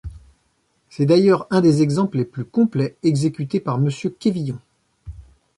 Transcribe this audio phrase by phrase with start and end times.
[0.89, 4.57] C'est d'ailleurs un des exemples les plus complets exécutés par monsieur Quévillon.